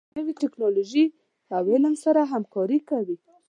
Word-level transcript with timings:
دا 0.03 0.05
پروژه 0.09 0.15
د 0.23 0.25
نوي 0.25 0.33
ټکنالوژۍ 0.41 1.05
او 1.55 1.61
علم 1.71 1.93
سره 2.03 2.21
همکاري 2.33 2.79
کوي. 2.89 3.17